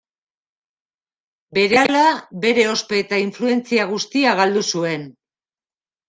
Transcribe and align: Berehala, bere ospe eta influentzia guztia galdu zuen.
Berehala, 1.57 2.05
bere 2.45 2.63
ospe 2.69 2.97
eta 3.01 3.19
influentzia 3.25 3.85
guztia 3.91 4.33
galdu 4.41 4.65
zuen. 4.77 5.05